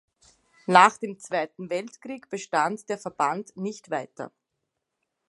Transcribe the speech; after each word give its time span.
Nach 0.65 0.97
dem 0.97 1.19
Zweiten 1.19 1.69
Weltkrieg 1.69 2.27
bestand 2.31 2.89
der 2.89 2.97
Verband 2.97 3.55
nicht 3.55 3.91
weiter. 3.91 4.31